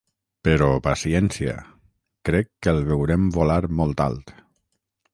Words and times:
Però 0.47 0.69
paciència, 0.87 1.53
crec 2.31 2.51
que 2.65 2.75
el 2.75 2.83
veurem 2.91 3.31
volar 3.39 3.63
molt 3.83 4.07
alt. 4.11 4.39